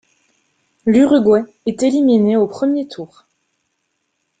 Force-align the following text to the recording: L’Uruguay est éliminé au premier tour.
L’Uruguay 0.87 1.43
est 1.67 1.83
éliminé 1.83 2.35
au 2.35 2.47
premier 2.47 2.87
tour. 2.87 3.25